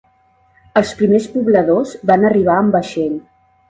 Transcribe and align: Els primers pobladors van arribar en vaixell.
Els 0.81 0.95
primers 1.03 1.29
pobladors 1.35 1.95
van 2.13 2.29
arribar 2.35 2.61
en 2.67 2.77
vaixell. 2.81 3.19